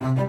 [0.00, 0.26] Welcome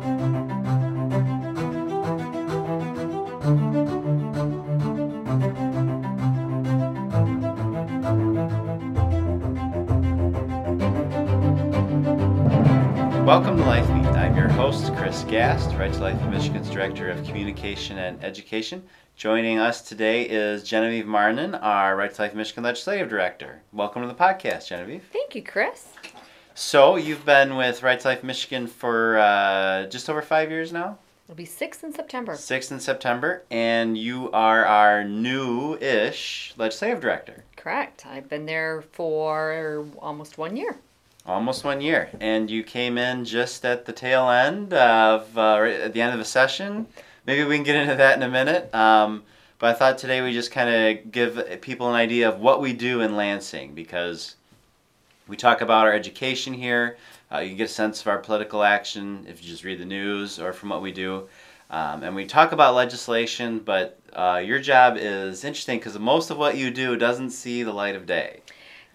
[13.58, 14.16] to LifeBeat.
[14.16, 18.82] I'm your host, Chris Gast, Right to Life Michigan's Director of Communication and Education.
[19.16, 23.62] Joining us today is Genevieve Marnon, our Right to Life Michigan Legislative Director.
[23.72, 25.04] Welcome to the podcast, Genevieve.
[25.14, 25.90] Thank you, Chris.
[26.62, 30.98] So, you've been with Rights Life Michigan for uh, just over five years now?
[31.24, 32.36] It'll be six in September.
[32.36, 37.46] Six in September, and you are our new ish legislative director.
[37.56, 38.06] Correct.
[38.06, 40.76] I've been there for almost one year.
[41.26, 45.80] Almost one year, and you came in just at the tail end of uh, right
[45.80, 46.88] at the end of the session.
[47.26, 48.76] Maybe we can get into that in a minute.
[48.76, 49.24] Um,
[49.60, 52.74] but I thought today we just kind of give people an idea of what we
[52.74, 54.36] do in Lansing because
[55.30, 56.98] we talk about our education here.
[57.32, 59.86] Uh, you can get a sense of our political action if you just read the
[59.86, 61.30] news or from what we do.
[61.70, 66.38] Um, and we talk about legislation, but uh, your job is interesting because most of
[66.38, 68.42] what you do doesn't see the light of day.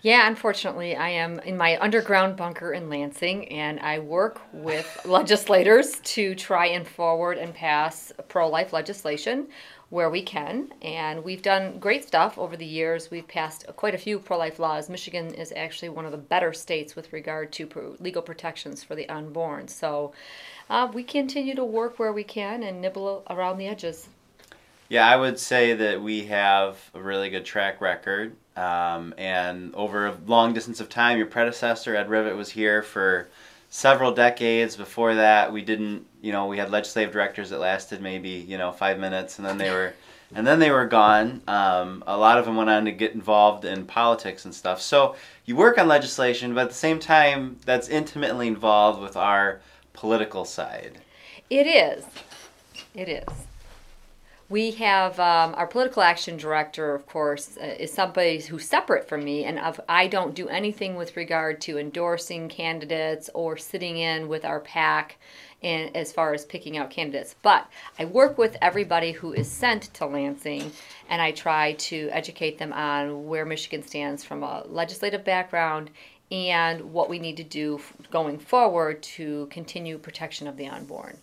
[0.02, 5.98] Yeah, unfortunately, I am in my underground bunker in Lansing, and I work with legislators
[6.00, 9.46] to try and forward and pass pro life legislation
[9.90, 10.72] where we can.
[10.82, 13.10] And we've done great stuff over the years.
[13.10, 14.88] We've passed quite a few pro life laws.
[14.88, 19.08] Michigan is actually one of the better states with regard to legal protections for the
[19.08, 19.68] unborn.
[19.68, 20.12] So
[20.70, 24.08] uh, we continue to work where we can and nibble around the edges.
[24.88, 28.36] Yeah, I would say that we have a really good track record.
[28.56, 33.28] Um, and over a long distance of time, your predecessor, Ed Rivett, was here for
[33.74, 34.76] several decades.
[34.76, 38.70] Before that, we didn't, you know, we had legislative directors that lasted maybe, you know,
[38.70, 39.92] five minutes and then they were.
[40.36, 41.42] And then they were gone.
[41.46, 44.80] Um, a lot of them went on to get involved in politics and stuff.
[44.80, 45.14] So
[45.44, 49.60] you work on legislation, but at the same time, that's intimately involved with our
[49.92, 50.98] political side.
[51.50, 52.04] It is.
[52.96, 53.28] It is.
[54.50, 59.24] We have um, our political action director, of course, uh, is somebody who's separate from
[59.24, 64.28] me, and of, I don't do anything with regard to endorsing candidates or sitting in
[64.28, 65.16] with our PAC
[65.62, 67.36] and as far as picking out candidates.
[67.40, 67.66] But
[67.98, 70.72] I work with everybody who is sent to Lansing,
[71.08, 75.88] and I try to educate them on where Michigan stands from a legislative background
[76.30, 77.80] and what we need to do
[78.10, 81.16] going forward to continue protection of the unborn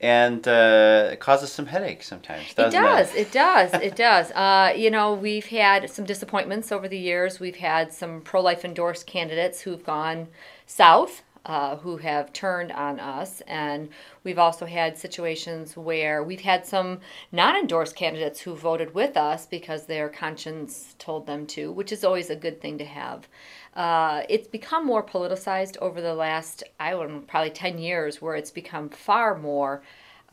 [0.00, 2.52] and uh, it causes some headaches sometimes.
[2.58, 3.14] it does.
[3.14, 3.74] It, it does.
[3.74, 4.30] It does.
[4.32, 7.40] Uh, you know, we've had some disappointments over the years.
[7.40, 10.28] We've had some pro-life endorsed candidates who've gone
[10.66, 11.22] south.
[11.46, 13.42] Uh, who have turned on us.
[13.42, 13.90] And
[14.24, 17.00] we've also had situations where we've had some
[17.32, 22.02] non endorsed candidates who voted with us because their conscience told them to, which is
[22.02, 23.28] always a good thing to have.
[23.74, 28.36] Uh, it's become more politicized over the last, I don't know, probably 10 years, where
[28.36, 29.82] it's become far more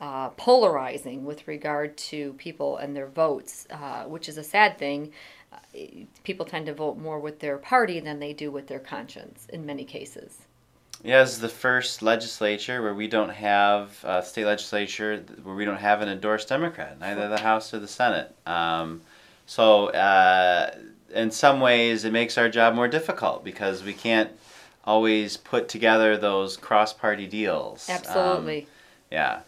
[0.00, 5.12] uh, polarizing with regard to people and their votes, uh, which is a sad thing.
[5.52, 5.56] Uh,
[6.24, 9.66] people tend to vote more with their party than they do with their conscience in
[9.66, 10.38] many cases.
[11.04, 15.64] Yeah, this is the first legislature where we don't have uh, state legislature where we
[15.64, 18.32] don't have an endorsed Democrat, neither the House or the Senate.
[18.46, 19.02] Um,
[19.46, 20.70] so uh,
[21.14, 24.30] in some ways, it makes our job more difficult because we can't
[24.84, 27.88] always put together those cross-party deals.
[27.88, 28.62] Absolutely.
[28.62, 28.66] Um,
[29.10, 29.40] yeah.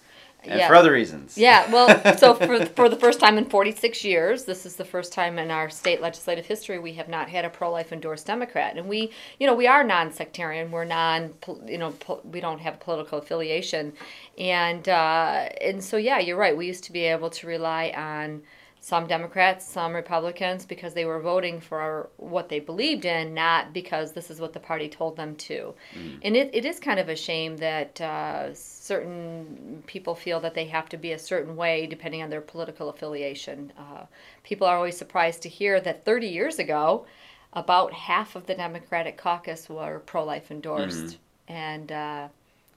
[0.46, 0.68] And yeah.
[0.68, 1.38] for other reasons.
[1.38, 5.12] Yeah, well, so for, for the first time in 46 years, this is the first
[5.12, 8.76] time in our state legislative history we have not had a pro-life endorsed Democrat.
[8.76, 9.10] And we,
[9.40, 10.70] you know, we are non-sectarian.
[10.70, 11.32] We're non,
[11.66, 11.94] you know,
[12.24, 13.94] we don't have a political affiliation.
[14.36, 16.54] And, uh, and so, yeah, you're right.
[16.56, 18.42] We used to be able to rely on
[18.84, 24.12] some Democrats, some Republicans, because they were voting for what they believed in, not because
[24.12, 25.72] this is what the party told them to.
[25.94, 26.18] Mm.
[26.20, 30.66] And it, it is kind of a shame that uh, certain people feel that they
[30.66, 33.72] have to be a certain way depending on their political affiliation.
[33.78, 34.04] Uh,
[34.42, 37.06] people are always surprised to hear that 30 years ago,
[37.54, 41.06] about half of the Democratic caucus were pro life endorsed.
[41.48, 41.52] Mm-hmm.
[41.54, 42.28] And uh,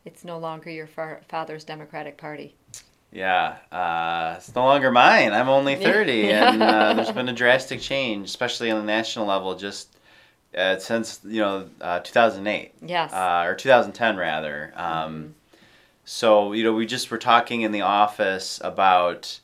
[0.06, 2.56] it's no longer your father's Democratic Party.
[3.12, 5.33] Yeah, uh, it's no longer mine.
[5.33, 6.51] I'm only 30, yeah.
[6.51, 9.98] and uh, there's been a drastic change, especially on the national level, just
[10.56, 12.74] uh, since you know uh, 2008.
[12.81, 13.13] Yes.
[13.13, 14.74] Uh, or 2010 rather.
[14.75, 15.27] Um, mm-hmm.
[16.06, 19.39] So you know, we just were talking in the office about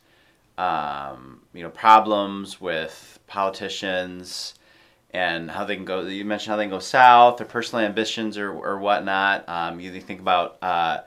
[0.58, 4.56] um, you know problems with politicians
[5.12, 6.02] and how they can go.
[6.02, 9.48] You mentioned how they can go south, their personal ambitions, or or whatnot.
[9.48, 11.00] Um, you think about uh,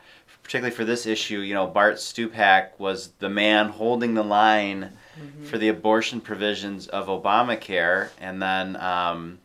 [0.47, 5.45] particularly for this issue, you know, Bart Stupak was the man holding the line mm-hmm.
[5.45, 9.41] for the abortion provisions of Obamacare, and then, um,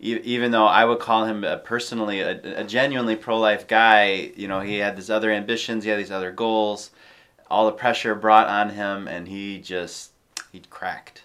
[0.00, 4.48] e- even though I would call him a personally a, a genuinely pro-life guy, you
[4.48, 6.92] know, he had these other ambitions, he had these other goals,
[7.50, 10.12] all the pressure brought on him, and he just
[10.50, 11.24] he cracked.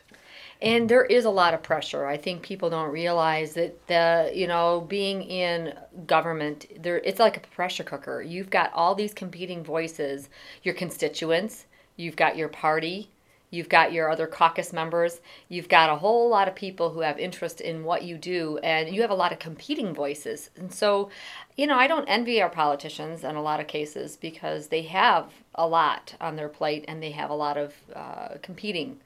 [0.62, 2.06] And there is a lot of pressure.
[2.06, 5.74] I think people don't realize that the you know being in
[6.06, 8.22] government there it's like a pressure cooker.
[8.22, 10.30] You've got all these competing voices,
[10.62, 11.66] your constituents,
[11.96, 13.10] you've got your party,
[13.50, 15.20] you've got your other caucus members,
[15.50, 18.94] you've got a whole lot of people who have interest in what you do, and
[18.94, 20.50] you have a lot of competing voices.
[20.56, 21.10] And so,
[21.58, 25.32] you know, I don't envy our politicians in a lot of cases because they have
[25.56, 29.00] a lot on their plate and they have a lot of uh, competing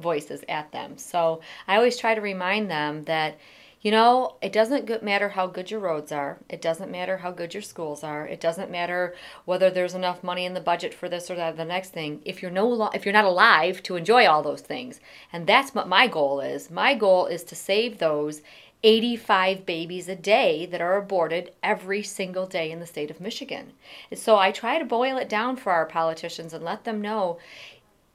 [0.00, 0.98] voices at them.
[0.98, 3.38] So I always try to remind them that,
[3.80, 6.38] you know, it doesn't matter how good your roads are.
[6.48, 8.26] It doesn't matter how good your schools are.
[8.26, 9.14] It doesn't matter
[9.46, 12.20] whether there's enough money in the budget for this or that, the next thing.
[12.24, 15.00] If you're no, if you're not alive to enjoy all those things,
[15.32, 16.70] and that's what my goal is.
[16.70, 18.42] My goal is to save those
[18.82, 23.72] 85 babies a day that are aborted every single day in the state of Michigan.
[24.14, 27.38] So I try to boil it down for our politicians and let them know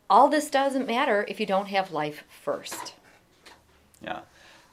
[0.09, 2.93] all this doesn't matter if you don't have life first.
[4.01, 4.19] Yeah.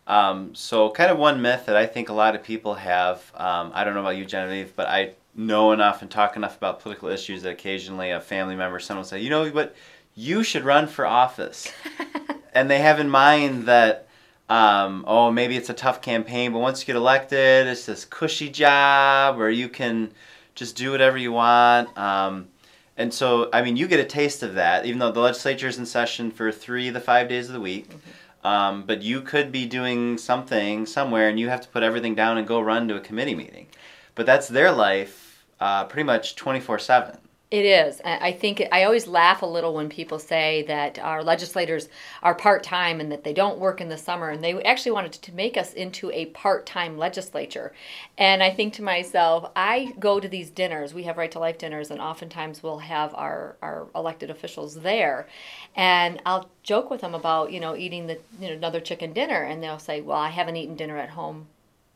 [0.06, 3.31] Um, so, kind of one myth that I think a lot of people have.
[3.34, 6.81] Um, I don't know about you, Genevieve, but I know enough and talk enough about
[6.81, 9.75] political issues that occasionally a family member, someone will say, "You know what?
[10.14, 11.73] You should run for office,"
[12.55, 14.08] and they have in mind that.
[14.50, 18.50] Um, oh, maybe it's a tough campaign, but once you get elected, it's this cushy
[18.50, 20.11] job where you can
[20.55, 21.96] just do whatever you want.
[21.96, 22.49] Um,
[22.97, 25.79] and so, I mean, you get a taste of that, even though the legislature is
[25.79, 27.89] in session for three of the five days of the week.
[27.89, 28.47] Mm-hmm.
[28.47, 32.39] Um, but you could be doing something somewhere, and you have to put everything down
[32.39, 33.69] and go run to a committee meeting.
[34.17, 37.19] But that's their life, uh, pretty much twenty four seven.
[37.52, 38.00] It is.
[38.02, 41.90] I think I always laugh a little when people say that our legislators
[42.22, 44.31] are part time and that they don't work in the summer.
[44.31, 47.75] And they actually wanted to make us into a part time legislature.
[48.16, 50.94] And I think to myself, I go to these dinners.
[50.94, 55.28] We have Right to Life dinners, and oftentimes we'll have our, our elected officials there.
[55.76, 59.43] And I'll joke with them about, you know, eating the you know another chicken dinner.
[59.43, 61.49] And they'll say, Well, I haven't eaten dinner at home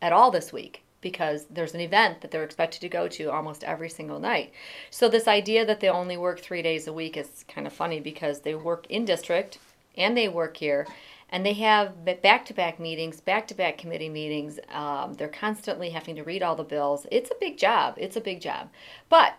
[0.03, 3.65] at all this week because there's an event that they're expected to go to almost
[3.65, 4.53] every single night.
[4.91, 8.01] So this idea that they only work 3 days a week is kind of funny
[8.01, 9.59] because they work in district
[9.97, 10.87] and they work here
[11.29, 14.61] and they have back-to-back meetings, back-to-back committee meetings.
[14.71, 17.07] Um, they're constantly having to read all the bills.
[17.11, 17.95] It's a big job.
[17.97, 18.69] It's a big job.
[19.09, 19.35] But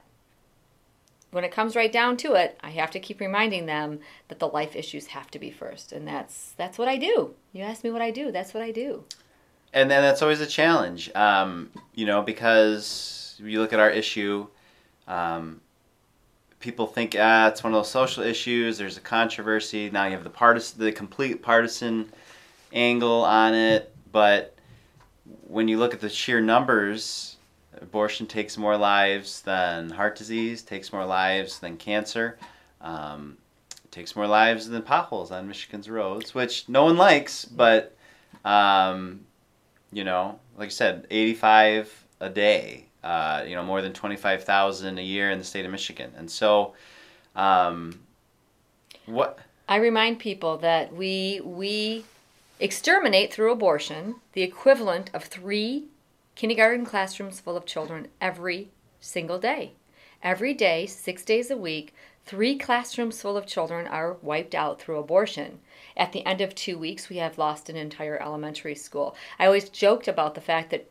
[1.32, 4.48] when it comes right down to it, I have to keep reminding them that the
[4.48, 7.36] life issues have to be first, and that's that's what I do.
[7.52, 8.32] You ask me what I do.
[8.32, 9.04] That's what I do
[9.74, 14.48] and then that's always a challenge, um, you know, because you look at our issue,
[15.08, 15.62] um,
[16.60, 18.78] people think ah, it's one of those social issues.
[18.78, 19.90] There's a controversy.
[19.90, 22.12] Now you have the partisan, the complete partisan
[22.74, 23.94] angle on it.
[24.12, 24.56] But
[25.48, 27.38] when you look at the sheer numbers,
[27.80, 32.38] abortion takes more lives than heart disease, takes more lives than cancer.
[32.82, 33.38] Um,
[33.92, 37.96] takes more lives than potholes on Michigan's roads, which no one likes, but
[38.46, 39.22] um,
[39.92, 45.02] you know, like I said, 85 a day, uh, you know, more than 25,000 a
[45.02, 46.12] year in the state of Michigan.
[46.18, 46.74] And so,
[47.36, 48.00] um,
[49.06, 49.40] what?
[49.70, 52.06] I remind people that we, we
[52.60, 55.86] exterminate through abortion the equivalent of three
[56.36, 58.70] kindergarten classrooms full of children every
[59.00, 59.74] single day.
[60.24, 61.94] Every day, six days a week,
[62.28, 65.60] three classrooms full of children are wiped out through abortion.
[65.96, 69.16] At the end of two weeks, we have lost an entire elementary school.
[69.40, 70.90] I always joked about the fact that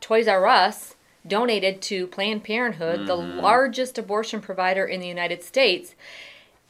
[0.00, 3.06] Toys R Us donated to Planned Parenthood, mm-hmm.
[3.06, 5.94] the largest abortion provider in the United States,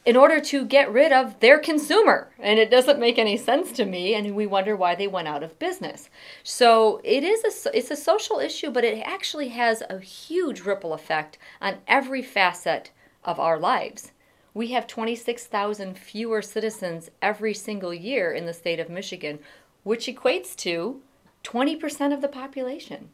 [0.04, 2.30] in order to get rid of their consumer.
[2.38, 5.42] And it doesn't make any sense to me, and we wonder why they went out
[5.42, 6.10] of business.
[6.42, 10.92] So it is a, it's a social issue, but it actually has a huge ripple
[10.92, 12.90] effect on every facet
[13.24, 14.12] of our lives
[14.54, 19.40] we have 26,000 fewer citizens every single year in the state of Michigan,
[19.82, 21.02] which equates to
[21.42, 23.10] 20% of the population.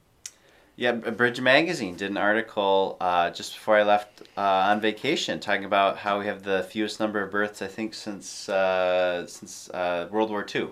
[0.77, 5.65] Yeah, Bridge Magazine did an article uh, just before I left uh, on vacation talking
[5.65, 10.09] about how we have the fewest number of births, I think, since uh, since uh,
[10.11, 10.69] World War II.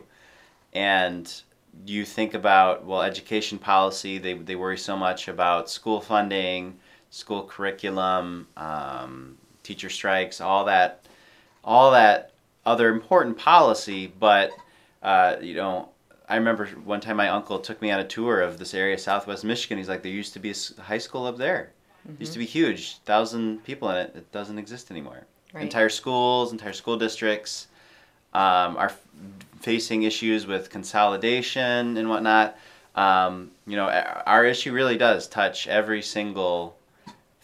[0.72, 1.30] And
[1.86, 6.78] you think about, well, education policy, they, they worry so much about school funding,
[7.10, 11.04] school curriculum, um, teacher strikes, all that,
[11.64, 12.32] all that
[12.66, 14.12] other important policy.
[14.18, 14.50] But
[15.02, 15.90] uh, you know,
[16.28, 19.44] I remember one time my uncle took me on a tour of this area, Southwest
[19.44, 19.78] Michigan.
[19.78, 21.72] He's like, there used to be a high school up there.
[22.06, 22.20] Mm-hmm.
[22.20, 24.12] used to be huge, thousand people in it.
[24.14, 25.26] It doesn't exist anymore.
[25.52, 25.62] Right.
[25.62, 27.66] Entire schools, entire school districts
[28.34, 29.00] um, are f-
[29.60, 32.56] facing issues with consolidation and whatnot.
[32.94, 36.77] um, you know, our issue really does touch every single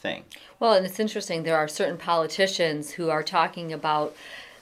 [0.05, 0.23] thing.
[0.61, 1.43] Well, and it's interesting.
[1.43, 4.15] There are certain politicians who are talking about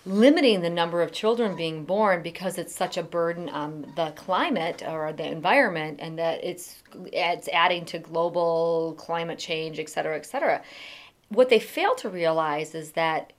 [0.07, 4.83] limiting the number of children being born because it's such a burden on the climate
[4.87, 6.83] or the environment and that it's
[7.13, 10.61] it's adding to global climate change et cetera et cetera
[11.29, 13.33] what they fail to realize is that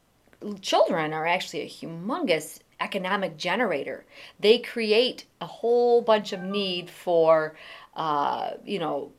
[0.62, 4.05] children are actually a humongous economic generator
[4.39, 7.55] they create a whole bunch of need for
[7.98, 9.12] uh, you know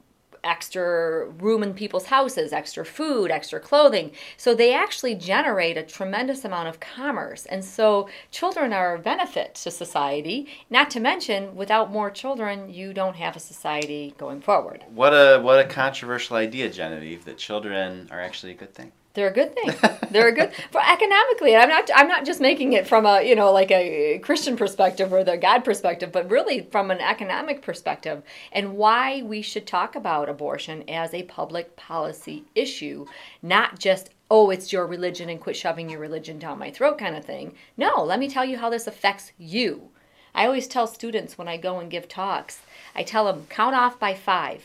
[0.44, 4.12] extra room in people's houses, extra food, extra clothing.
[4.36, 7.46] So they actually generate a tremendous amount of commerce.
[7.46, 10.48] And so children are a benefit to society.
[10.70, 14.84] Not to mention, without more children, you don't have a society going forward.
[14.88, 18.92] What a what a controversial idea, Genevieve, that children are actually a good thing.
[19.14, 19.72] They're a good thing.
[20.10, 21.54] They're a good for economically.
[21.54, 21.88] I'm not.
[21.94, 25.36] I'm not just making it from a you know like a Christian perspective or the
[25.36, 30.88] God perspective, but really from an economic perspective, and why we should talk about abortion
[30.90, 33.06] as a public policy issue,
[33.40, 37.14] not just oh it's your religion and quit shoving your religion down my throat kind
[37.14, 37.54] of thing.
[37.76, 39.90] No, let me tell you how this affects you.
[40.34, 42.62] I always tell students when I go and give talks,
[42.96, 44.64] I tell them count off by five.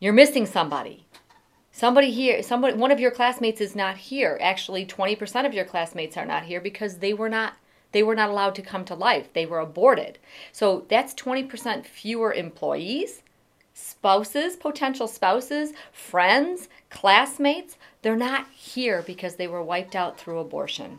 [0.00, 1.04] You're missing somebody
[1.78, 4.36] somebody here somebody one of your classmates is not here.
[4.40, 7.54] Actually 20% of your classmates are not here because they were not
[7.92, 9.32] they were not allowed to come to life.
[9.32, 10.18] They were aborted.
[10.52, 13.22] So that's 20% fewer employees
[13.72, 17.78] spouses potential spouses friends classmates.
[18.02, 20.98] They're not here because they were wiped out through abortion.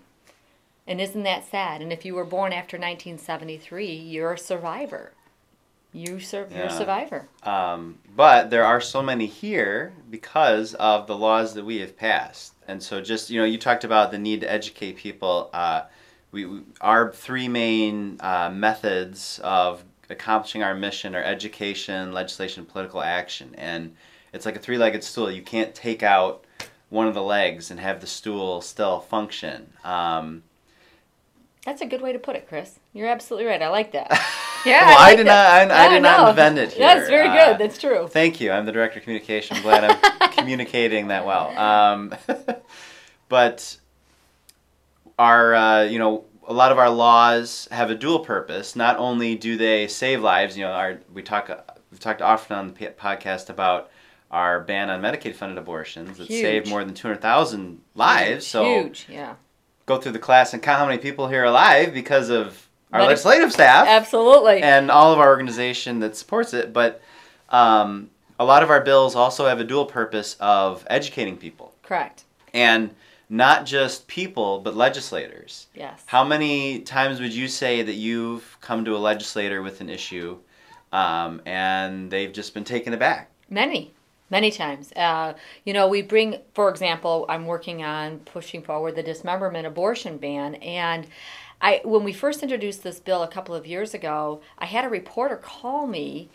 [0.87, 1.81] And isn't that sad?
[1.81, 5.11] And if you were born after 1973 you're a survivor
[5.91, 7.27] you serve, you're a survivor.
[7.43, 12.53] Um, but there are so many here because of the laws that we have passed.
[12.67, 15.49] And so, just you know, you talked about the need to educate people.
[15.51, 15.83] Uh,
[16.31, 23.01] we, we, our three main uh, methods of accomplishing our mission are education, legislation, political
[23.01, 23.55] action.
[23.55, 23.95] And
[24.31, 25.31] it's like a three-legged stool.
[25.31, 26.45] You can't take out
[26.89, 29.73] one of the legs and have the stool still function.
[29.83, 30.43] Um,
[31.65, 32.79] That's a good way to put it, Chris.
[32.93, 33.61] You're absolutely right.
[33.61, 34.11] I like that.
[34.65, 35.67] Yeah, well, I, I did that.
[35.67, 35.77] not.
[35.77, 36.29] I, I did not no.
[36.29, 36.85] invent it here.
[36.87, 37.57] That's very Uh, good.
[37.59, 38.07] That's true.
[38.07, 38.51] Thank you.
[38.51, 39.57] I'm the director of communication.
[39.57, 41.57] I'm glad I'm communicating that well.
[41.57, 42.13] Um,
[43.29, 43.77] but
[45.17, 48.75] our, uh, you know, a lot of our laws have a dual purpose.
[48.75, 51.49] Not only do they save lives, you know, our we talk
[51.91, 53.89] we've talked often on the podcast about
[54.31, 58.45] our ban on Medicaid-funded abortions that saved more than 200,000 lives.
[58.45, 59.07] So Huge.
[59.09, 59.35] Yeah.
[59.87, 62.99] go through the class and count how many people here are alive because of our
[62.99, 64.61] Medi- legislative staff Absolutely.
[64.61, 66.73] and all of our organization that supports it.
[66.73, 67.01] But
[67.49, 72.23] um, a lot of our bills also have a dual purpose of educating people, Correct.
[72.53, 72.91] and
[73.29, 75.67] not just people, but legislators.
[75.75, 76.01] Yes.
[76.07, 80.37] How many times would you say that you've come to a legislator with an issue,
[80.91, 83.29] um, and they've just been taken aback?
[83.49, 83.91] Many,
[84.31, 84.91] many times.
[84.93, 90.17] Uh, you know, we bring, for example, I'm working on pushing forward the dismemberment abortion
[90.17, 91.05] ban, and
[91.61, 94.89] I, when we first introduced this bill a couple of years ago, I had a
[94.89, 96.29] reporter call me.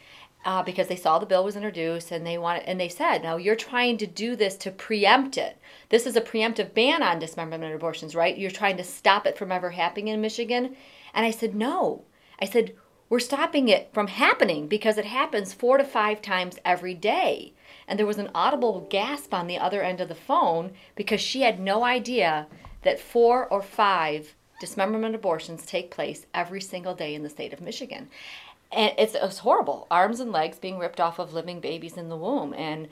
[0.47, 3.38] Uh, because they saw the bill was introduced and they wanted and they said now
[3.38, 5.57] you're trying to do this to preempt it
[5.88, 9.50] this is a preemptive ban on dismemberment abortions right you're trying to stop it from
[9.50, 10.76] ever happening in michigan
[11.14, 12.04] and i said no
[12.43, 12.75] i said
[13.11, 17.52] we're stopping it from happening because it happens four to five times every day.
[17.87, 21.43] And there was an audible gasp on the other end of the phone because she
[21.43, 22.47] had no idea
[22.83, 27.61] that four or five dismemberment abortions take place every single day in the state of
[27.61, 28.08] Michigan.
[28.73, 29.87] And it's, it's horrible.
[29.90, 32.54] Arms and legs being ripped off of living babies in the womb.
[32.54, 32.88] And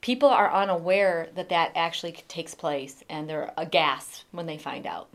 [0.00, 5.08] people are unaware that that actually takes place and they're aghast when they find out.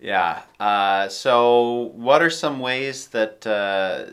[0.00, 0.42] Yeah.
[0.60, 4.04] Uh, so, what are some ways that uh,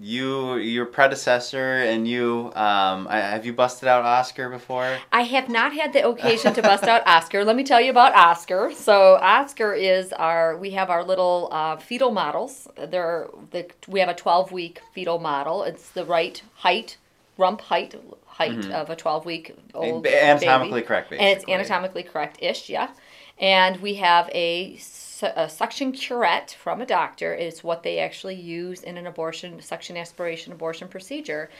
[0.00, 4.96] you, your predecessor, and you um, I- have you busted out Oscar before?
[5.12, 7.44] I have not had the occasion to bust out Oscar.
[7.44, 8.72] Let me tell you about Oscar.
[8.74, 12.66] So Oscar is our we have our little uh, fetal models.
[12.76, 15.62] They're the we have a 12 week fetal model.
[15.64, 16.96] It's the right height,
[17.36, 17.94] rump height
[18.26, 20.86] height of a 12 week old Anatomically baby.
[20.86, 22.88] correct, And it's anatomically correct ish, yeah.
[23.38, 24.78] And we have a,
[25.22, 27.34] a suction curette from a doctor.
[27.34, 31.50] It's what they actually use in an abortion, suction aspiration abortion procedure.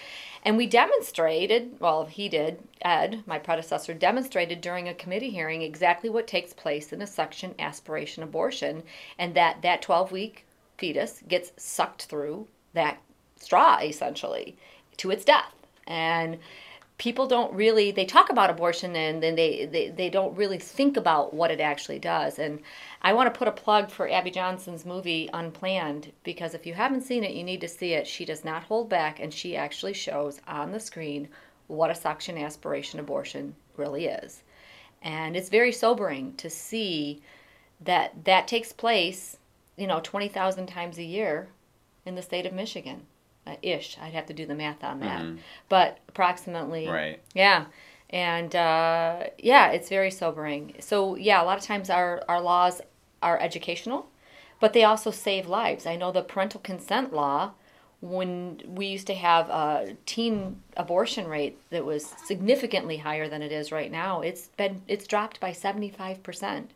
[0.45, 6.11] And we demonstrated, well, he did, Ed, my predecessor, demonstrated during a committee hearing exactly
[6.11, 8.83] what takes place in a suction aspiration abortion,
[9.19, 13.01] and that that 12 week fetus gets sucked through that
[13.37, 14.57] straw essentially
[14.97, 15.55] to its death.
[15.87, 16.39] And
[17.05, 20.97] people don't really they talk about abortion and then they, they they don't really think
[20.97, 22.39] about what it actually does.
[22.39, 22.61] And
[23.03, 27.03] i want to put a plug for abby johnson's movie unplanned because if you haven't
[27.03, 28.07] seen it you need to see it.
[28.07, 31.29] She does not hold back and she actually shows on the screen
[31.67, 34.43] what a suction aspiration abortion really is.
[35.03, 37.21] And it's very sobering to see
[37.83, 39.37] that that takes place
[39.77, 41.49] you know 20,000 times a year
[42.07, 43.03] in the state of michigan
[43.47, 43.97] uh, ish.
[44.01, 45.39] I'd have to do the math on that, Mhm.
[45.69, 46.89] but approximately.
[46.89, 47.21] Right.
[47.35, 47.67] Yeah,
[48.11, 50.75] and uh, yeah, it's very sobering.
[50.81, 52.81] So yeah, a lot of times our our laws
[53.23, 54.09] are educational,
[54.61, 55.87] but they also save lives.
[55.87, 57.53] I know the parental consent law.
[58.01, 63.51] When we used to have a teen abortion rate that was significantly higher than it
[63.51, 66.73] is right now, it's been it's dropped by seventy five percent,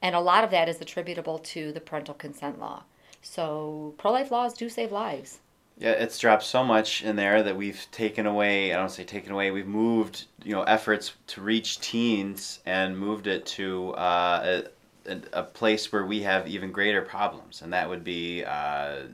[0.00, 2.82] and a lot of that is attributable to the parental consent law.
[3.22, 5.38] So pro life laws do save lives.
[5.82, 8.72] Yeah, it's dropped so much in there that we've taken away.
[8.72, 9.50] I don't say taken away.
[9.50, 14.62] We've moved, you know, efforts to reach teens and moved it to uh,
[15.06, 19.06] a, a place where we have even greater problems, and that would be uh,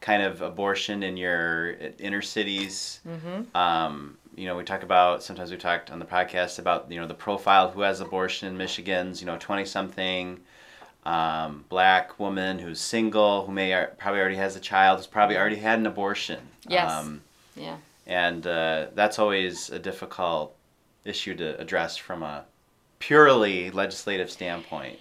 [0.00, 3.00] kind of abortion in your inner cities.
[3.06, 3.54] Mm-hmm.
[3.54, 7.06] Um, you know, we talk about sometimes we talked on the podcast about you know
[7.06, 10.40] the profile who has abortion in Michigan's you know twenty something
[11.06, 15.36] um, black woman who's single who may ar- probably already has a child who's probably
[15.36, 16.40] already had an abortion.
[16.68, 16.90] Yes.
[16.90, 17.22] Um,
[17.56, 17.76] Yeah.
[18.06, 20.54] and uh, that's always a difficult
[21.04, 22.44] issue to address from a
[22.98, 24.98] purely legislative standpoint.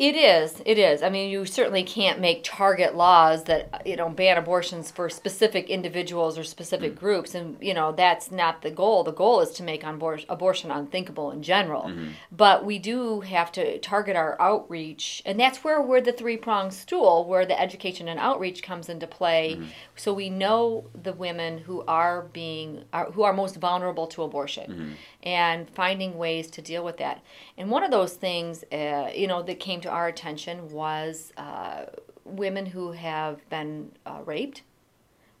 [0.00, 0.62] It is.
[0.64, 1.02] It is.
[1.02, 5.68] I mean, you certainly can't make target laws that you know ban abortions for specific
[5.68, 6.98] individuals or specific mm.
[6.98, 9.04] groups, and you know that's not the goal.
[9.04, 11.82] The goal is to make abor- abortion unthinkable in general.
[11.82, 12.12] Mm-hmm.
[12.32, 16.72] But we do have to target our outreach, and that's where we're the three pronged
[16.72, 19.56] stool, where the education and outreach comes into play.
[19.56, 19.66] Mm-hmm.
[19.96, 24.70] So we know the women who are being are, who are most vulnerable to abortion,
[24.70, 24.92] mm-hmm.
[25.22, 27.22] And finding ways to deal with that.
[27.58, 31.86] And one of those things, uh, you know, that came to our attention was uh,
[32.24, 34.62] women who have been uh, raped.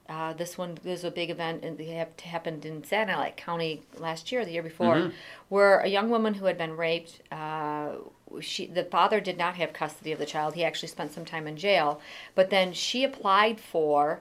[0.08, 4.44] Uh, this one there's a big event and it happened in Sanilac County last year,
[4.44, 5.12] the year before,
[5.48, 7.22] where a young woman who had been raped.
[7.30, 7.92] Uh,
[8.40, 10.54] she the father did not have custody of the child.
[10.54, 12.00] He actually spent some time in jail,
[12.34, 14.20] but then she applied for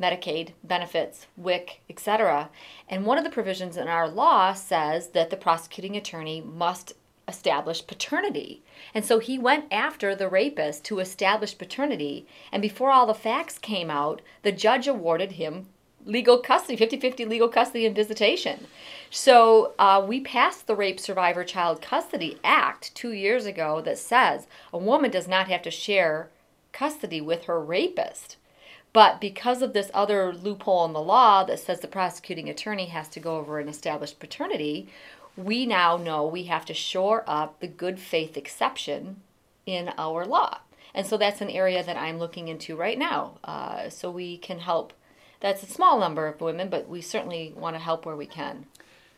[0.00, 2.50] Medicaid benefits, WIC, etc.
[2.88, 6.92] And one of the provisions in our law says that the prosecuting attorney must
[7.28, 8.62] establish paternity.
[8.94, 12.26] And so he went after the rapist to establish paternity.
[12.52, 15.66] And before all the facts came out, the judge awarded him
[16.04, 18.68] legal custody 50-50 legal custody and visitation
[19.10, 24.46] so uh, we passed the rape survivor child custody act two years ago that says
[24.72, 26.30] a woman does not have to share
[26.72, 28.36] custody with her rapist
[28.96, 33.08] but because of this other loophole in the law that says the prosecuting attorney has
[33.08, 34.88] to go over and establish paternity,
[35.36, 39.20] we now know we have to shore up the good faith exception
[39.66, 40.60] in our law.
[40.94, 43.36] And so that's an area that I'm looking into right now.
[43.44, 44.94] Uh, so we can help.
[45.40, 48.64] That's a small number of women, but we certainly want to help where we can.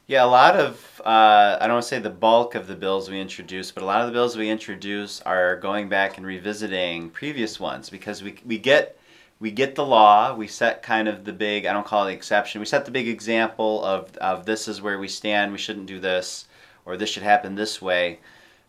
[0.08, 3.08] Yeah, a lot of, uh, I don't want to say the bulk of the bills
[3.08, 7.10] we introduce, but a lot of the bills we introduce are going back and revisiting
[7.10, 8.97] previous ones because we, we get
[9.40, 12.60] we get the law, we set kind of the big, I don't call it exception,
[12.60, 16.00] we set the big example of, of this is where we stand, we shouldn't do
[16.00, 16.46] this,
[16.84, 18.18] or this should happen this way.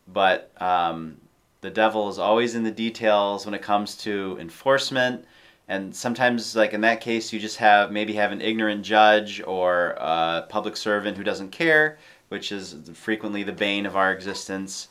[0.08, 1.18] But um,
[1.62, 5.26] the devil is always in the details when it comes to enforcement.
[5.68, 9.92] And sometimes, like in that case, you just have maybe have an ignorant judge or
[10.00, 14.88] a public servant who doesn't care, which is frequently the bane of our existence.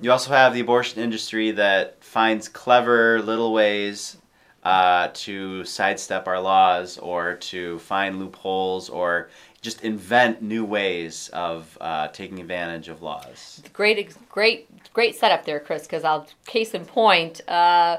[0.00, 4.16] You also have the abortion industry that finds clever little ways
[4.62, 9.28] uh, to sidestep our laws or to find loopholes or
[9.60, 13.62] just invent new ways of uh, taking advantage of laws.
[13.72, 15.82] Great, great, great setup there, Chris.
[15.82, 17.46] Because I'll case in point.
[17.48, 17.98] Uh,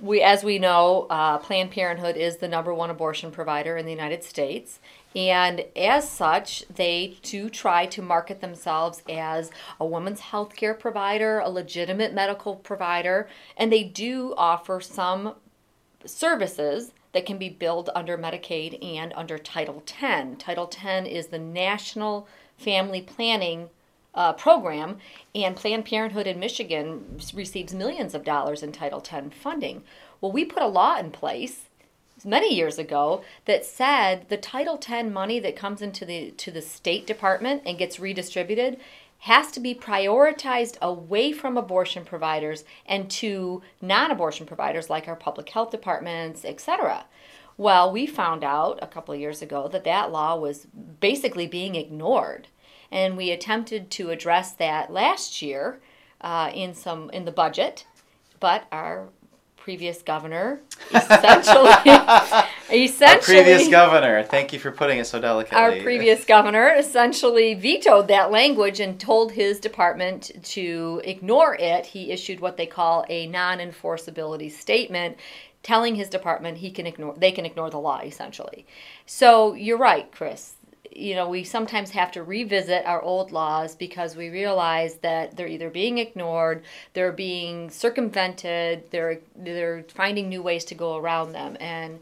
[0.00, 3.92] we, as we know, uh, Planned Parenthood is the number one abortion provider in the
[3.92, 4.78] United States.
[5.14, 11.40] And as such, they do try to market themselves as a women's health care provider,
[11.40, 15.34] a legitimate medical provider, and they do offer some
[16.04, 20.28] services that can be billed under Medicaid and under Title X.
[20.38, 23.70] Title X is the National Family Planning
[24.14, 24.98] uh, program,
[25.34, 29.82] and Planned Parenthood in Michigan receives millions of dollars in Title X funding.
[30.20, 31.66] Well, we put a law in place
[32.24, 36.62] many years ago that said the Title X money that comes into the to the
[36.62, 38.78] State Department and gets redistributed
[39.20, 45.48] has to be prioritized away from abortion providers and to non-abortion providers like our public
[45.50, 47.04] health departments, etc.
[47.58, 50.66] Well, we found out a couple of years ago that that law was
[51.00, 52.48] basically being ignored,
[52.90, 55.80] and we attempted to address that last year
[56.22, 57.84] uh, in some in the budget,
[58.40, 59.08] but our
[59.58, 60.60] previous governor
[60.94, 61.70] essentially
[62.72, 64.22] essentially Our previous governor.
[64.22, 65.58] Thank you for putting it so delicately.
[65.58, 71.86] our previous governor essentially vetoed that language and told his department to ignore it.
[71.86, 75.16] He issued what they call a non-enforceability statement
[75.62, 78.66] telling his department he can ignore they can ignore the law essentially.
[79.06, 80.54] So you're right, Chris.
[80.92, 85.46] You know, we sometimes have to revisit our old laws because we realize that they're
[85.46, 91.56] either being ignored, they're being circumvented, they're they're finding new ways to go around them
[91.60, 92.00] and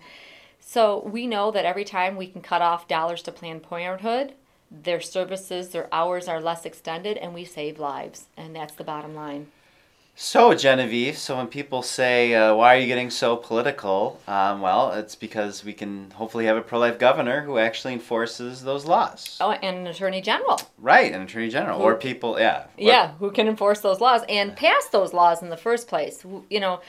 [0.68, 4.34] so we know that every time we can cut off dollars to Planned Parenthood,
[4.70, 8.26] their services, their hours are less extended, and we save lives.
[8.36, 9.46] And that's the bottom line.
[10.20, 14.18] So, Genevieve, so when people say, uh, why are you getting so political?
[14.26, 18.64] Um, well, it's because we can hopefully have a pro life governor who actually enforces
[18.64, 19.38] those laws.
[19.40, 20.60] Oh, and an attorney general.
[20.76, 21.80] Right, an attorney general.
[21.80, 22.62] Or people, yeah.
[22.64, 26.24] or- Yeah, who can enforce those laws and pass those laws in the first place.
[26.50, 26.80] You know,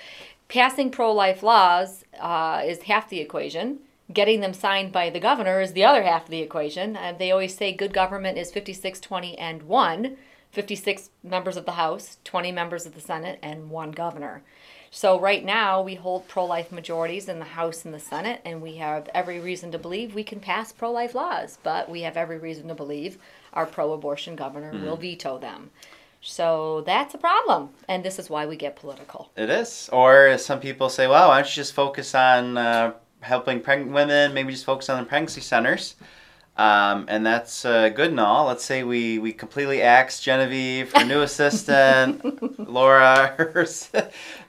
[0.48, 3.78] passing pro life laws uh, is half the equation.
[4.12, 6.96] Getting them signed by the governor is the other half of the equation.
[6.96, 10.18] And they always say good government is 56, 20, and 1.
[10.52, 14.42] 56 members of the House, 20 members of the Senate, and one governor.
[14.92, 18.78] So right now we hold pro-life majorities in the House and the Senate, and we
[18.78, 21.60] have every reason to believe we can pass pro-life laws.
[21.62, 23.20] But we have every reason to believe
[23.54, 25.70] our pro-abortion governor will veto them.
[26.22, 29.30] So that's a problem, and this is why we get political.
[29.38, 29.90] It is.
[29.94, 34.34] Or some people say, well, why don't you just focus on uh, helping pregnant women,
[34.34, 35.96] maybe just focus on the pregnancy centers.
[36.60, 38.48] Um, and that's uh, good and all.
[38.48, 43.90] Let's say we, we completely axe Genevieve, her new assistant, Laura, hers,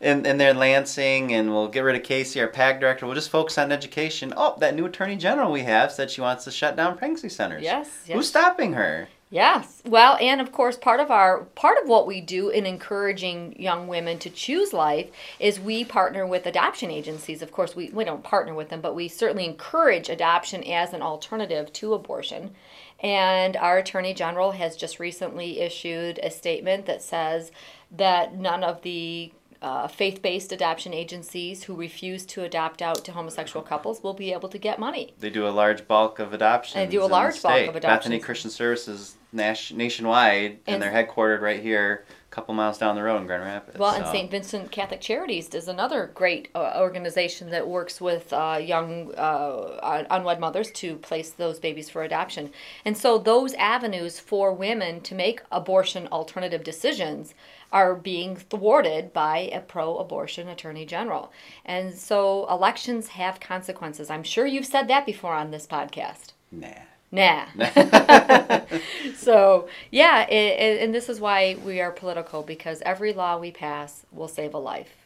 [0.01, 3.07] in, in there in Lansing, and we'll get rid of Casey, our PAC director.
[3.07, 4.35] We'll just focus on education.
[4.37, 7.63] Oh, that new attorney general we have said she wants to shut down pregnancy centers.
[7.63, 8.17] Yes, yes.
[8.17, 9.09] Who's stopping her?
[9.33, 9.81] Yes.
[9.87, 13.87] Well, and of course, part of our part of what we do in encouraging young
[13.87, 17.41] women to choose life is we partner with adoption agencies.
[17.41, 21.01] Of course, we, we don't partner with them, but we certainly encourage adoption as an
[21.01, 22.57] alternative to abortion.
[22.99, 27.53] And our Attorney General has just recently issued a statement that says
[27.93, 29.33] that none of the
[29.63, 34.33] uh, faith based adoption agencies who refuse to adopt out to homosexual couples will be
[34.33, 35.15] able to get money.
[35.19, 36.75] They do a large bulk of adoptions.
[36.75, 38.19] They do a large bulk of Bethany.
[38.19, 43.03] Christian Services nas- nationwide, and, And- they're headquartered right here, a couple miles down the
[43.03, 43.77] road in Grand Rapids.
[43.79, 44.31] Well, and St.
[44.31, 50.41] Vincent Catholic Charities is another great uh, organization that works with uh, young uh, unwed
[50.41, 52.51] mothers to place those babies for adoption.
[52.85, 57.35] And so, those avenues for women to make abortion alternative decisions
[57.73, 61.33] are being thwarted by a pro abortion attorney general.
[61.65, 64.11] And so, elections have consequences.
[64.11, 66.33] I'm sure you've said that before on this podcast.
[66.51, 66.69] Nah.
[67.13, 67.47] Nah.
[69.17, 73.51] so, yeah, i i and this is why we are political because every law we
[73.51, 75.00] pass will save a life.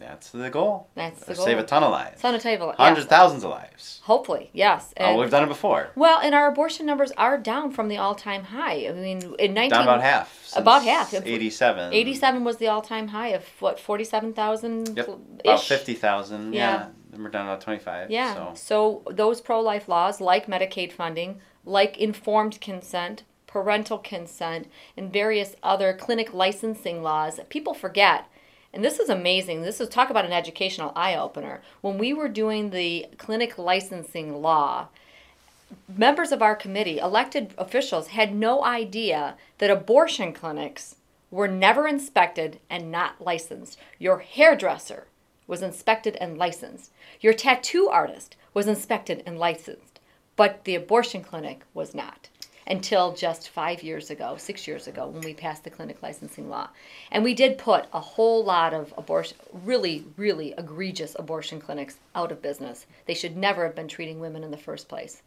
[0.00, 0.88] That's the goal.
[0.94, 1.44] That's the goal.
[1.44, 2.18] Save a ton of lives.
[2.18, 2.74] A ton of table.
[2.76, 3.10] Hundreds, yes.
[3.10, 4.00] thousands of lives.
[4.04, 4.92] Hopefully, yes.
[4.98, 5.90] Oh, we've done it before.
[5.94, 8.88] well, and our abortion numbers are down from the all-time high.
[8.88, 10.52] I mean, in 19 Down about half.
[10.56, 11.14] About half.
[11.14, 11.92] 87.
[11.92, 15.08] 87 was the all-time high of what 47,000 Yep.
[15.44, 15.44] ish.
[15.44, 16.52] About 50,000.
[16.54, 16.60] Yeah.
[16.60, 16.86] Yeah.
[17.10, 18.10] Then we're down about 25.
[18.10, 18.34] Yeah.
[18.34, 18.52] So.
[18.54, 25.92] So those pro-life laws, like Medicaid funding, like informed consent, parental consent, and various other
[25.92, 28.26] clinic licensing laws, people forget.
[28.72, 29.62] And this is amazing.
[29.62, 31.60] This is talk about an educational eye opener.
[31.80, 34.88] When we were doing the clinic licensing law,
[35.88, 40.96] members of our committee, elected officials, had no idea that abortion clinics
[41.30, 43.78] were never inspected and not licensed.
[43.98, 45.06] Your hairdresser
[45.46, 46.92] was inspected and licensed.
[47.20, 50.00] Your tattoo artist was inspected and licensed.
[50.36, 52.29] But the abortion clinic was not
[52.66, 56.68] until just five years ago, six years ago, when we passed the clinic licensing law.
[57.10, 62.32] And we did put a whole lot of abortion, really, really egregious abortion clinics out
[62.32, 62.86] of business.
[63.06, 65.22] They should never have been treating women in the first place.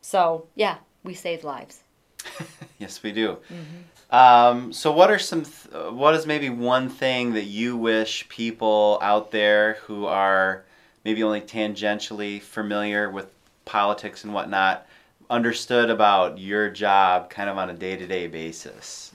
[0.00, 1.82] So, yeah, we saved lives.
[2.78, 3.38] Yes, we do.
[3.48, 4.14] Mm-hmm.
[4.14, 5.44] Um, so, what are some?
[5.44, 10.64] Th- what is maybe one thing that you wish people out there who are
[11.04, 13.30] maybe only tangentially familiar with
[13.64, 14.84] politics and whatnot
[15.32, 19.12] understood about your job, kind of on a day to day basis?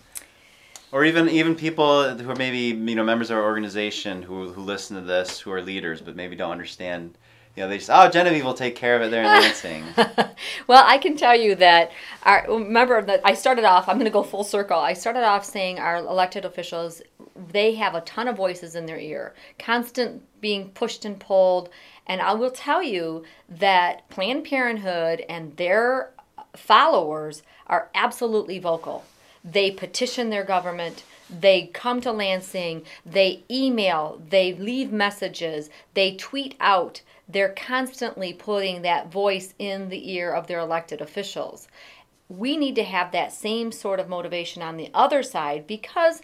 [0.91, 4.61] Or even even people who are maybe you know members of our organization who who
[4.61, 7.17] listen to this, who are leaders, but maybe don't understand.
[7.55, 9.83] You know, they just oh Genevieve will take care of it there in Lansing.
[10.67, 11.91] Well, I can tell you that
[12.23, 13.87] our remember that I started off.
[13.87, 14.77] I'm going to go full circle.
[14.79, 17.01] I started off saying our elected officials
[17.51, 21.69] they have a ton of voices in their ear, constant being pushed and pulled.
[22.07, 26.11] And I will tell you that Planned Parenthood and their
[26.55, 29.05] followers are absolutely vocal.
[29.43, 31.03] They petition their government.
[31.29, 32.83] They come to Lansing.
[33.05, 34.21] They email.
[34.29, 35.69] They leave messages.
[35.93, 37.01] They tweet out.
[37.29, 41.67] They're constantly putting that voice in the ear of their elected officials.
[42.29, 46.21] We need to have that same sort of motivation on the other side because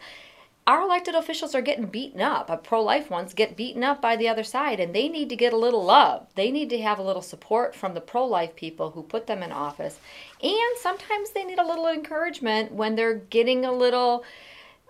[0.65, 2.49] our elected officials are getting beaten up.
[2.49, 5.35] A pro life ones get beaten up by the other side, and they need to
[5.35, 6.27] get a little love.
[6.35, 9.43] They need to have a little support from the pro life people who put them
[9.43, 9.99] in office.
[10.41, 14.23] And sometimes they need a little encouragement when they're getting a little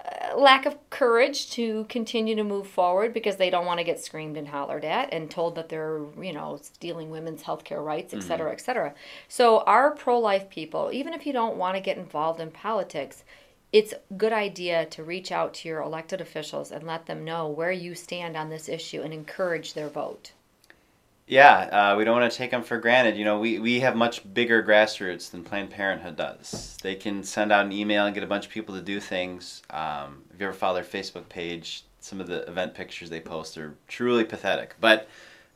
[0.05, 4.03] uh, lack of courage to continue to move forward because they don't want to get
[4.03, 8.13] screamed and hollered at and told that they're, you know, stealing women's health care rights,
[8.13, 8.93] et cetera, et cetera.
[9.27, 13.23] So, our pro life people, even if you don't want to get involved in politics,
[13.73, 17.49] it's a good idea to reach out to your elected officials and let them know
[17.49, 20.31] where you stand on this issue and encourage their vote.
[21.25, 23.17] Yeah, uh, we don't want to take them for granted.
[23.17, 26.77] You know, we, we have much bigger grassroots than Planned Parenthood does.
[26.83, 29.63] They can send out an email and get a bunch of people to do things.
[29.71, 33.57] Um, if you ever follow their Facebook page, some of the event pictures they post
[33.57, 34.75] are truly pathetic.
[34.79, 35.07] But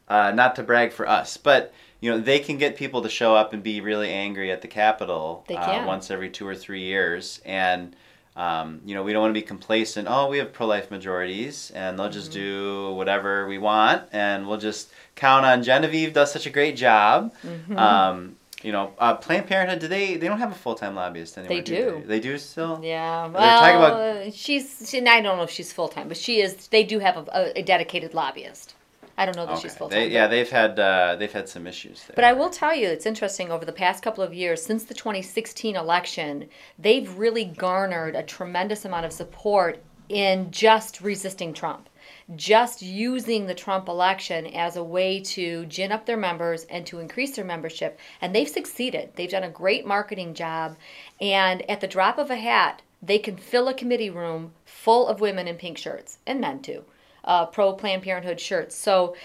[0.07, 3.35] uh, not to brag for us, but you know they can get people to show
[3.35, 7.41] up and be really angry at the Capitol uh, once every two or three years,
[7.45, 7.95] and
[8.37, 10.07] um, you know, we don't want to be complacent.
[10.09, 12.39] Oh, we have pro-life majorities, and they'll just mm-hmm.
[12.39, 17.33] do whatever we want, and we'll just count on Genevieve does such a great job.
[17.43, 17.77] Mm-hmm.
[17.77, 19.79] Um, you know, uh, Planned Parenthood.
[19.79, 20.17] Do they?
[20.17, 21.57] They don't have a full time lobbyist anymore.
[21.57, 22.03] They do.
[22.05, 22.07] They?
[22.07, 22.19] they?
[22.19, 22.79] do still.
[22.83, 23.27] Yeah.
[23.27, 24.33] Well, about...
[24.33, 24.87] she's.
[24.87, 26.67] She, I don't know if she's full time, but she is.
[26.67, 28.75] They do have a, a dedicated lobbyist.
[29.17, 29.61] I don't know that okay.
[29.63, 30.11] she's full time.
[30.11, 32.13] Yeah, they've had uh, they've had some issues there.
[32.13, 33.51] But I will tell you, it's interesting.
[33.51, 38.85] Over the past couple of years, since the 2016 election, they've really garnered a tremendous
[38.85, 41.89] amount of support in just resisting Trump,
[42.35, 46.99] just using the Trump election as a way to gin up their members and to
[46.99, 47.99] increase their membership.
[48.21, 49.13] And they've succeeded.
[49.15, 50.77] They've done a great marketing job,
[51.19, 55.21] and at the drop of a hat, they can fill a committee room full of
[55.21, 56.85] women in pink shirts and men too
[57.27, 58.73] uh, pro Planned Parenthood shirts.
[58.75, 59.15] So,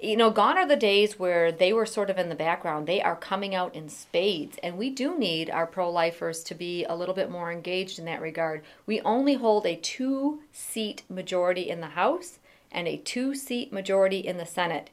[0.00, 2.86] you know, gone are the days where they were sort of in the background.
[2.86, 6.84] They are coming out in spades, and we do need our pro lifers to be
[6.84, 8.62] a little bit more engaged in that regard.
[8.86, 12.38] We only hold a two seat majority in the House
[12.70, 14.90] and a two seat majority in the Senate.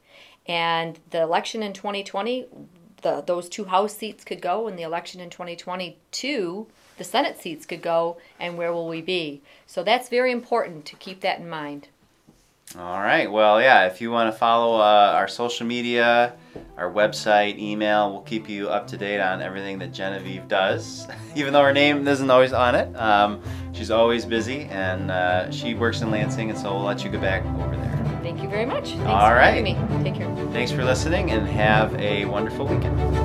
[0.48, 2.48] And the election in 2020,
[3.04, 7.68] the, those two House seats could go, and the election in 2022, the Senate seats
[7.68, 9.44] could go, and where will we be?
[9.68, 11.90] So that's very important to keep that in mind.
[12.78, 13.32] All right.
[13.32, 16.34] Well, yeah, if you want to follow uh, our social media,
[16.78, 21.08] our website, email, we'll keep you up to date on everything that Genevieve does.
[21.36, 25.74] Even though her name isn't always on it, um, she's always busy and uh, she
[25.74, 28.20] works in Lansing, and so we'll let you go back over there.
[28.22, 28.90] Thank you very much.
[28.90, 29.64] Thanks All right.
[30.04, 30.36] Take care.
[30.52, 33.25] Thanks for listening and have a wonderful weekend.